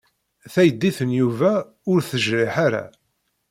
[0.53, 1.53] Taydit n Yuba
[1.91, 2.83] ur tejriḥ ara.